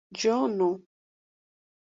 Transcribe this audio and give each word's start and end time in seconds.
Yo 0.21 0.47
no. 0.47 0.69